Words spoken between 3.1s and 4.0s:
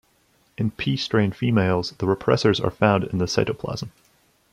the cytoplasm.